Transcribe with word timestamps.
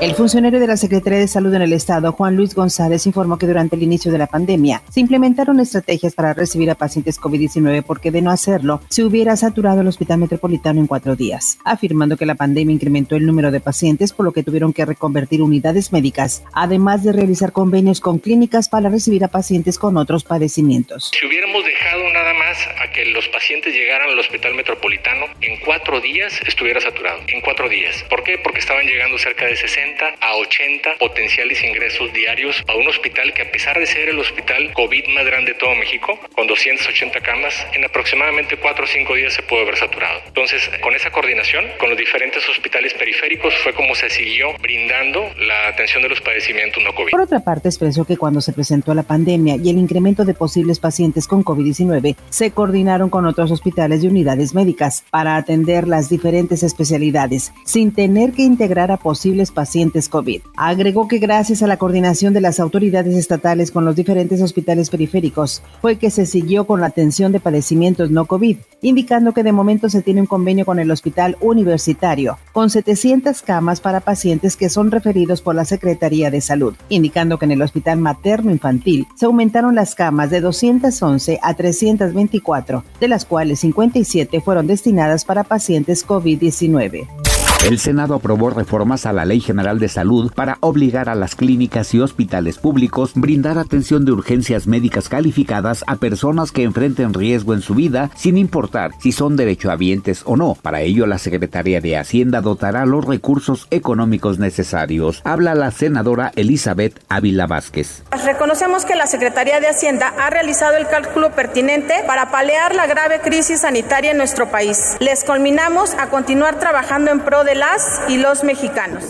El 0.00 0.14
funcionario 0.14 0.58
de 0.58 0.66
la 0.66 0.78
Secretaría 0.78 1.18
de 1.18 1.28
Salud 1.28 1.52
en 1.52 1.60
el 1.60 1.74
Estado, 1.74 2.12
Juan 2.12 2.34
Luis 2.34 2.54
González, 2.54 3.04
informó 3.04 3.36
que 3.36 3.44
durante 3.44 3.76
el 3.76 3.82
inicio 3.82 4.10
de 4.10 4.16
la 4.16 4.28
pandemia 4.28 4.80
se 4.90 5.00
implementaron 5.00 5.60
estrategias 5.60 6.14
para 6.14 6.32
recibir 6.32 6.70
a 6.70 6.74
pacientes 6.74 7.20
COVID-19 7.20 7.84
porque 7.84 8.10
de 8.10 8.22
no 8.22 8.30
hacerlo 8.30 8.80
se 8.88 9.04
hubiera 9.04 9.36
saturado 9.36 9.82
el 9.82 9.88
Hospital 9.88 10.16
Metropolitano 10.16 10.80
en 10.80 10.86
cuatro 10.86 11.16
días, 11.16 11.58
afirmando 11.66 12.16
que 12.16 12.24
la 12.24 12.34
pandemia 12.34 12.72
incrementó 12.72 13.14
el 13.14 13.26
número 13.26 13.50
de 13.50 13.60
pacientes 13.60 14.14
por 14.14 14.24
lo 14.24 14.32
que 14.32 14.42
tuvieron 14.42 14.72
que 14.72 14.86
reconvertir 14.86 15.42
unidades 15.42 15.92
médicas, 15.92 16.44
además 16.54 17.04
de 17.04 17.12
realizar 17.12 17.52
convenios 17.52 18.00
con 18.00 18.20
clínicas 18.20 18.70
para 18.70 18.88
recibir 18.88 19.22
a 19.24 19.28
pacientes 19.28 19.78
con 19.78 19.98
otros 19.98 20.24
padecimientos. 20.24 21.10
Si 21.12 21.26
hubiéramos 21.26 21.62
dejado 21.62 22.02
nada 22.14 22.32
más 22.32 22.56
a 22.82 22.90
que 22.90 23.04
los 23.04 23.28
pacientes 23.28 23.74
llegaran 23.74 24.08
al 24.08 24.18
Hospital 24.18 24.54
Metropolitano, 24.54 25.26
en 25.42 25.60
cuatro 25.60 26.00
días 26.00 26.40
estuviera 26.46 26.80
saturado. 26.80 27.20
En 27.28 27.42
cuatro 27.42 27.68
días. 27.68 28.02
¿Por 28.08 28.22
qué? 28.22 28.38
Porque 28.42 28.60
estaban 28.60 28.86
llegando 28.86 29.18
cerca 29.18 29.44
de 29.44 29.56
60 29.56 29.89
a 30.20 30.36
80 30.36 30.96
potenciales 30.98 31.62
ingresos 31.62 32.12
diarios 32.12 32.62
a 32.68 32.74
un 32.74 32.86
hospital 32.88 33.32
que 33.34 33.42
a 33.42 33.50
pesar 33.50 33.78
de 33.78 33.86
ser 33.86 34.08
el 34.08 34.18
hospital 34.18 34.72
COVID 34.72 35.08
más 35.08 35.26
grande 35.26 35.52
de 35.52 35.58
todo 35.58 35.74
México, 35.74 36.18
con 36.34 36.46
280 36.46 37.20
camas, 37.20 37.54
en 37.74 37.84
aproximadamente 37.84 38.56
4 38.56 38.84
o 38.84 38.86
5 38.86 39.14
días 39.14 39.34
se 39.34 39.42
pudo 39.42 39.62
haber 39.62 39.76
saturado. 39.76 40.20
Entonces, 40.26 40.70
con 40.82 40.94
esa 40.94 41.10
coordinación, 41.10 41.64
con 41.78 41.90
los 41.90 41.98
diferentes 41.98 42.46
hospitales 42.48 42.94
periféricos, 42.94 43.54
fue 43.62 43.72
como 43.74 43.94
se 43.94 44.10
siguió 44.10 44.48
brindando 44.60 45.22
la 45.38 45.68
atención 45.68 46.02
de 46.02 46.08
los 46.08 46.20
padecimientos 46.20 46.82
no 46.82 46.94
COVID. 46.94 47.10
Por 47.10 47.22
otra 47.22 47.40
parte, 47.40 47.68
expresó 47.68 48.04
que 48.04 48.16
cuando 48.16 48.40
se 48.40 48.52
presentó 48.52 48.94
la 48.94 49.02
pandemia 49.02 49.56
y 49.56 49.70
el 49.70 49.78
incremento 49.78 50.24
de 50.24 50.34
posibles 50.34 50.78
pacientes 50.78 51.26
con 51.26 51.44
COVID-19, 51.44 52.16
se 52.28 52.50
coordinaron 52.50 53.10
con 53.10 53.26
otros 53.26 53.50
hospitales 53.50 54.04
y 54.04 54.08
unidades 54.08 54.54
médicas 54.54 55.04
para 55.10 55.36
atender 55.36 55.88
las 55.88 56.08
diferentes 56.08 56.62
especialidades, 56.62 57.52
sin 57.64 57.92
tener 57.92 58.32
que 58.32 58.42
integrar 58.42 58.90
a 58.90 58.96
posibles 58.96 59.50
pacientes 59.50 59.79
COVID. 60.10 60.42
Agregó 60.56 61.08
que 61.08 61.18
gracias 61.18 61.62
a 61.62 61.66
la 61.66 61.76
coordinación 61.76 62.34
de 62.34 62.40
las 62.40 62.60
autoridades 62.60 63.16
estatales 63.16 63.70
con 63.70 63.84
los 63.84 63.96
diferentes 63.96 64.42
hospitales 64.42 64.90
periféricos 64.90 65.62
fue 65.80 65.96
que 65.96 66.10
se 66.10 66.26
siguió 66.26 66.66
con 66.66 66.80
la 66.80 66.86
atención 66.86 67.32
de 67.32 67.40
padecimientos 67.40 68.10
no 68.10 68.26
COVID, 68.26 68.58
indicando 68.82 69.32
que 69.32 69.42
de 69.42 69.52
momento 69.52 69.88
se 69.88 70.02
tiene 70.02 70.20
un 70.20 70.26
convenio 70.26 70.66
con 70.66 70.78
el 70.78 70.90
Hospital 70.90 71.36
Universitario 71.40 72.38
con 72.52 72.70
700 72.70 73.42
camas 73.42 73.80
para 73.80 74.00
pacientes 74.00 74.56
que 74.56 74.68
son 74.68 74.90
referidos 74.90 75.40
por 75.40 75.54
la 75.54 75.64
Secretaría 75.64 76.30
de 76.30 76.40
Salud, 76.40 76.74
indicando 76.88 77.38
que 77.38 77.46
en 77.46 77.52
el 77.52 77.62
Hospital 77.62 77.98
Materno 77.98 78.50
Infantil 78.50 79.06
se 79.16 79.26
aumentaron 79.26 79.74
las 79.74 79.94
camas 79.94 80.30
de 80.30 80.40
211 80.40 81.38
a 81.42 81.54
324, 81.54 82.84
de 83.00 83.08
las 83.08 83.24
cuales 83.24 83.60
57 83.60 84.40
fueron 84.40 84.66
destinadas 84.66 85.24
para 85.24 85.44
pacientes 85.44 86.06
COVID-19. 86.06 87.29
El 87.62 87.78
Senado 87.78 88.14
aprobó 88.14 88.48
reformas 88.48 89.04
a 89.04 89.12
la 89.12 89.26
Ley 89.26 89.40
General 89.40 89.78
de 89.78 89.88
Salud 89.88 90.32
para 90.34 90.56
obligar 90.60 91.10
a 91.10 91.14
las 91.14 91.36
clínicas 91.36 91.92
y 91.92 92.00
hospitales 92.00 92.56
públicos 92.56 93.12
brindar 93.14 93.58
atención 93.58 94.06
de 94.06 94.12
urgencias 94.12 94.66
médicas 94.66 95.10
calificadas 95.10 95.84
a 95.86 95.96
personas 95.96 96.52
que 96.52 96.62
enfrenten 96.62 97.12
riesgo 97.12 97.52
en 97.52 97.60
su 97.60 97.74
vida, 97.74 98.10
sin 98.16 98.38
importar 98.38 98.92
si 98.98 99.12
son 99.12 99.36
derechohabientes 99.36 100.22
o 100.24 100.38
no. 100.38 100.56
Para 100.62 100.80
ello, 100.80 101.06
la 101.06 101.18
Secretaría 101.18 101.82
de 101.82 101.98
Hacienda 101.98 102.40
dotará 102.40 102.86
los 102.86 103.04
recursos 103.04 103.68
económicos 103.70 104.38
necesarios. 104.38 105.20
Habla 105.24 105.54
la 105.54 105.70
senadora 105.70 106.32
Elizabeth 106.36 106.98
Ávila 107.10 107.46
Vázquez. 107.46 108.04
Reconocemos 108.24 108.86
que 108.86 108.94
la 108.94 109.06
Secretaría 109.06 109.60
de 109.60 109.68
Hacienda 109.68 110.14
ha 110.18 110.30
realizado 110.30 110.78
el 110.78 110.88
cálculo 110.88 111.32
pertinente 111.32 111.92
para 112.06 112.30
paliar 112.30 112.74
la 112.74 112.86
grave 112.86 113.20
crisis 113.20 113.60
sanitaria 113.60 114.12
en 114.12 114.16
nuestro 114.16 114.50
país. 114.50 114.96
Les 114.98 115.24
culminamos 115.24 115.92
a 115.94 116.08
continuar 116.08 116.58
trabajando 116.58 117.10
en 117.10 117.20
pro 117.20 117.44
de 117.44 117.49
las 117.54 118.00
y 118.08 118.18
los 118.18 118.44
mexicanos. 118.44 119.04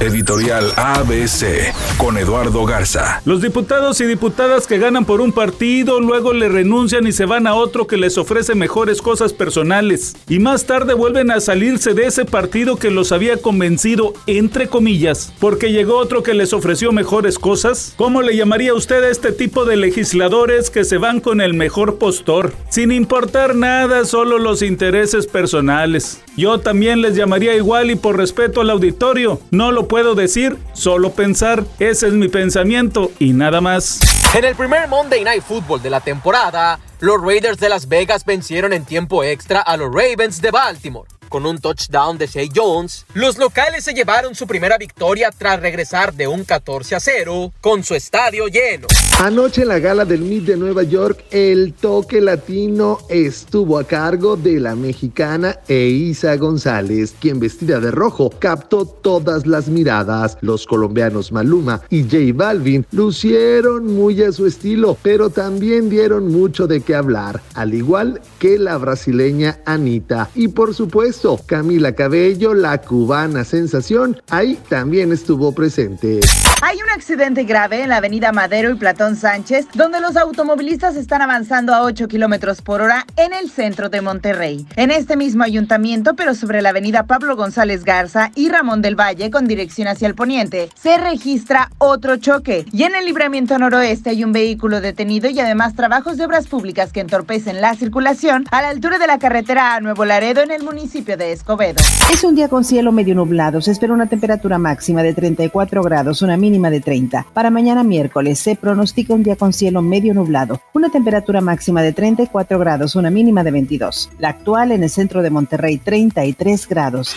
Editorial 0.00 0.72
ABC 0.76 1.72
con 1.96 2.18
Eduardo 2.18 2.64
Garza. 2.64 3.20
Los 3.24 3.40
diputados 3.40 4.00
y 4.00 4.04
diputadas 4.04 4.66
que 4.66 4.78
ganan 4.78 5.04
por 5.04 5.20
un 5.20 5.32
partido 5.32 6.00
luego 6.00 6.32
le 6.32 6.48
renuncian 6.48 7.06
y 7.06 7.12
se 7.12 7.24
van 7.24 7.46
a 7.46 7.54
otro 7.54 7.86
que 7.86 7.96
les 7.96 8.18
ofrece 8.18 8.54
mejores 8.54 9.00
cosas 9.00 9.32
personales 9.32 10.16
y 10.28 10.40
más 10.40 10.64
tarde 10.64 10.94
vuelven 10.94 11.30
a 11.30 11.40
salirse 11.40 11.94
de 11.94 12.06
ese 12.06 12.24
partido 12.24 12.76
que 12.76 12.90
los 12.90 13.12
había 13.12 13.36
convencido 13.36 14.12
entre 14.26 14.66
comillas 14.66 15.32
porque 15.38 15.70
llegó 15.70 15.98
otro 15.98 16.22
que 16.22 16.34
les 16.34 16.52
ofreció 16.52 16.90
mejores 16.90 17.38
cosas. 17.38 17.94
¿Cómo 17.96 18.22
le 18.22 18.36
llamaría 18.36 18.74
usted 18.74 19.04
a 19.04 19.10
este 19.10 19.30
tipo 19.30 19.64
de 19.64 19.76
legisladores 19.76 20.70
que 20.70 20.84
se 20.84 20.98
van 20.98 21.20
con 21.20 21.40
el 21.40 21.54
mejor 21.54 21.98
postor 21.98 22.52
sin 22.70 22.90
importar 22.90 23.54
nada, 23.54 24.04
solo 24.04 24.38
los 24.38 24.62
intereses 24.62 25.26
personales? 25.26 26.20
Yo 26.36 26.58
también 26.58 27.02
les 27.02 27.14
llamaría 27.14 27.54
igual 27.54 27.71
y 27.80 27.96
por 27.96 28.18
respeto 28.18 28.60
al 28.60 28.68
auditorio, 28.68 29.40
no 29.50 29.72
lo 29.72 29.88
puedo 29.88 30.14
decir, 30.14 30.58
solo 30.74 31.12
pensar. 31.12 31.64
Ese 31.78 32.06
es 32.08 32.12
mi 32.12 32.28
pensamiento 32.28 33.10
y 33.18 33.32
nada 33.32 33.62
más. 33.62 34.00
En 34.34 34.44
el 34.44 34.54
primer 34.54 34.88
Monday 34.88 35.24
Night 35.24 35.42
Football 35.42 35.80
de 35.80 35.88
la 35.88 36.00
temporada, 36.00 36.78
los 37.02 37.20
Raiders 37.20 37.58
de 37.58 37.68
Las 37.68 37.88
Vegas 37.88 38.24
vencieron 38.24 38.72
en 38.72 38.84
tiempo 38.84 39.24
extra 39.24 39.60
a 39.60 39.76
los 39.76 39.92
Ravens 39.92 40.40
de 40.40 40.52
Baltimore 40.52 41.08
con 41.32 41.46
un 41.46 41.58
touchdown 41.58 42.18
de 42.18 42.26
Shay 42.26 42.50
Jones, 42.54 43.06
los 43.14 43.38
locales 43.38 43.84
se 43.84 43.94
llevaron 43.94 44.34
su 44.34 44.46
primera 44.46 44.76
victoria 44.76 45.30
tras 45.36 45.58
regresar 45.60 46.12
de 46.12 46.28
un 46.28 46.44
14 46.44 46.94
a 46.94 47.00
0 47.00 47.54
con 47.62 47.82
su 47.82 47.94
estadio 47.94 48.48
lleno. 48.48 48.86
Anoche 49.18 49.62
en 49.62 49.68
la 49.68 49.78
gala 49.78 50.04
del 50.04 50.20
MIT 50.20 50.44
de 50.44 50.56
Nueva 50.58 50.82
York, 50.82 51.24
el 51.30 51.72
toque 51.72 52.20
latino 52.20 52.98
estuvo 53.08 53.78
a 53.78 53.84
cargo 53.84 54.36
de 54.36 54.60
la 54.60 54.76
mexicana 54.76 55.58
Eisa 55.68 56.36
González, 56.36 57.14
quien 57.18 57.40
vestida 57.40 57.80
de 57.80 57.90
rojo 57.90 58.28
captó 58.38 58.84
todas 58.84 59.46
las 59.46 59.68
miradas. 59.68 60.36
Los 60.42 60.66
colombianos 60.66 61.32
Maluma 61.32 61.80
y 61.88 62.02
J 62.02 62.16
Balvin 62.34 62.84
lucieron 62.92 63.86
muy 63.86 64.22
a 64.22 64.32
su 64.32 64.46
estilo, 64.46 64.98
pero 65.02 65.30
también 65.30 65.88
dieron 65.88 66.30
mucho 66.30 66.66
de 66.66 66.82
qué 66.82 66.91
hablar, 66.94 67.40
al 67.54 67.74
igual 67.74 68.20
que 68.38 68.58
la 68.58 68.76
brasileña 68.78 69.58
Anita. 69.64 70.28
Y 70.34 70.48
por 70.48 70.74
supuesto, 70.74 71.40
Camila 71.46 71.94
Cabello, 71.94 72.54
la 72.54 72.78
cubana 72.78 73.44
sensación, 73.44 74.20
ahí 74.30 74.58
también 74.68 75.12
estuvo 75.12 75.52
presente. 75.52 76.20
Hay 76.64 76.78
un 76.80 76.90
accidente 76.90 77.42
grave 77.42 77.82
en 77.82 77.88
la 77.88 77.96
avenida 77.96 78.30
Madero 78.30 78.70
y 78.70 78.76
Platón 78.76 79.16
Sánchez, 79.16 79.66
donde 79.74 80.00
los 80.00 80.16
automovilistas 80.16 80.94
están 80.94 81.20
avanzando 81.20 81.74
a 81.74 81.82
8 81.82 82.06
kilómetros 82.06 82.62
por 82.62 82.80
hora 82.80 83.04
en 83.16 83.32
el 83.32 83.50
centro 83.50 83.88
de 83.88 84.00
Monterrey. 84.00 84.64
En 84.76 84.92
este 84.92 85.16
mismo 85.16 85.42
ayuntamiento, 85.42 86.14
pero 86.14 86.34
sobre 86.34 86.62
la 86.62 86.68
avenida 86.68 87.06
Pablo 87.06 87.34
González 87.34 87.84
Garza 87.84 88.30
y 88.36 88.48
Ramón 88.48 88.80
del 88.80 88.94
Valle, 88.94 89.30
con 89.30 89.48
dirección 89.48 89.88
hacia 89.88 90.06
el 90.06 90.14
poniente, 90.14 90.68
se 90.80 90.98
registra 90.98 91.70
otro 91.78 92.16
choque. 92.16 92.64
Y 92.72 92.84
en 92.84 92.94
el 92.94 93.06
libramiento 93.06 93.58
noroeste 93.58 94.10
hay 94.10 94.22
un 94.22 94.32
vehículo 94.32 94.80
detenido 94.80 95.28
y 95.30 95.40
además 95.40 95.74
trabajos 95.74 96.16
de 96.16 96.26
obras 96.26 96.46
públicas 96.46 96.81
que 96.90 97.00
entorpecen 97.00 97.60
la 97.60 97.74
circulación 97.74 98.44
a 98.50 98.62
la 98.62 98.68
altura 98.68 98.98
de 98.98 99.08
la 99.08 99.18
carretera 99.18 99.74
a 99.74 99.80
Nuevo 99.80 100.04
Laredo 100.04 100.42
en 100.42 100.52
el 100.52 100.62
municipio 100.62 101.16
de 101.16 101.32
Escobedo. 101.32 101.82
Es 102.12 102.24
un 102.24 102.34
día 102.34 102.48
con 102.48 102.64
cielo 102.64 102.92
medio 102.92 103.14
nublado. 103.14 103.60
Se 103.60 103.72
espera 103.72 103.92
una 103.92 104.06
temperatura 104.06 104.58
máxima 104.58 105.02
de 105.02 105.12
34 105.12 105.82
grados, 105.82 106.22
una 106.22 106.36
mínima 106.36 106.52
mínima 106.52 106.68
de 106.68 106.80
30. 106.82 107.26
Para 107.32 107.50
mañana 107.50 107.82
miércoles 107.82 108.38
se 108.38 108.56
pronostica 108.56 109.14
un 109.14 109.22
día 109.22 109.36
con 109.36 109.54
cielo 109.54 109.80
medio 109.80 110.12
nublado, 110.12 110.60
una 110.74 110.90
temperatura 110.90 111.40
máxima 111.40 111.80
de 111.80 111.94
34 111.94 112.58
grados, 112.58 112.94
una 112.94 113.10
mínima 113.10 113.42
de 113.42 113.50
22. 113.50 114.10
La 114.18 114.28
actual 114.28 114.72
en 114.72 114.82
el 114.82 114.90
centro 114.90 115.22
de 115.22 115.30
Monterrey 115.30 115.78
33 115.78 116.68
grados. 116.68 117.16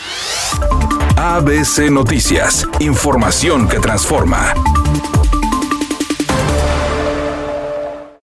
ABC 1.17 1.91
Noticias, 1.91 2.65
información 2.79 3.67
que 3.67 3.79
transforma. 3.79 4.53